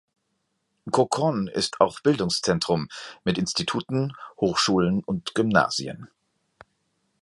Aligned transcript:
Qoʻqon 0.89 1.47
ist 1.47 1.79
auch 1.79 1.99
Bildungszentrum 2.01 2.87
mit 3.23 3.37
Instituten, 3.37 4.13
Hochschulen 4.37 5.03
und 5.03 5.35
Gymnasien. 5.35 6.09